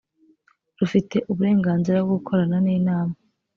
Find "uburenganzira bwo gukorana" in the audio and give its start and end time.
1.31-2.57